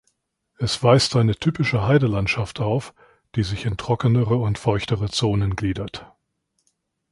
Es 0.57 0.81
weist 0.81 1.15
eine 1.15 1.35
typische 1.35 1.83
Heidelandschaft 1.83 2.59
auf, 2.59 2.95
die 3.35 3.43
sich 3.43 3.65
in 3.65 3.77
trockenere 3.77 4.35
und 4.35 4.57
feuchtere 4.57 5.09
Zonen 5.11 5.55
gliedert. 5.55 6.11